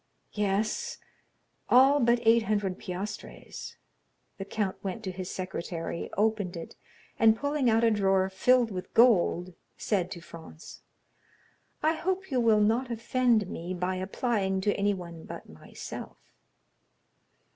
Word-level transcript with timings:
"Yes, 0.33 0.97
all 1.69 1.99
but 1.99 2.17
eight 2.23 2.41
hundred 2.45 2.79
piastres." 2.79 3.77
The 4.39 4.45
count 4.45 4.83
went 4.83 5.03
to 5.03 5.11
his 5.11 5.29
secrétaire, 5.29 6.09
opened 6.17 6.57
it, 6.57 6.75
and 7.19 7.37
pulling 7.37 7.69
out 7.69 7.83
a 7.83 7.91
drawer 7.91 8.27
filled 8.27 8.71
with 8.71 8.95
gold, 8.95 9.53
said 9.77 10.09
to 10.09 10.19
Franz, 10.19 10.81
"I 11.83 11.93
hope 11.93 12.31
you 12.31 12.39
will 12.39 12.61
not 12.61 12.89
offend 12.89 13.47
me 13.47 13.75
by 13.75 13.97
applying 13.97 14.59
to 14.61 14.73
anyone 14.73 15.23
but 15.23 15.47
myself." 15.47 16.17